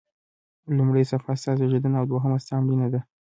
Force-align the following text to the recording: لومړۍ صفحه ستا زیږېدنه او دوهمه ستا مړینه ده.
لومړۍ 0.77 1.03
صفحه 1.11 1.33
ستا 1.41 1.51
زیږېدنه 1.59 1.97
او 1.99 2.05
دوهمه 2.11 2.37
ستا 2.43 2.55
مړینه 2.65 2.87
ده. 2.93 3.01